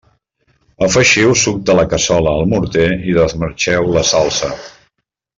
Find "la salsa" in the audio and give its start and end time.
3.99-4.51